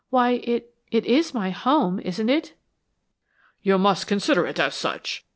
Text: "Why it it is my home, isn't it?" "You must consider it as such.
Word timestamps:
"Why 0.09 0.39
it 0.43 0.73
it 0.89 1.05
is 1.05 1.31
my 1.35 1.51
home, 1.51 1.99
isn't 1.99 2.27
it?" 2.27 2.55
"You 3.61 3.77
must 3.77 4.07
consider 4.07 4.47
it 4.47 4.59
as 4.59 4.73
such. 4.73 5.23